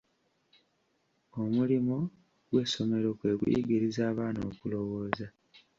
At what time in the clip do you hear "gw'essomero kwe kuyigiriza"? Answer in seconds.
2.49-4.01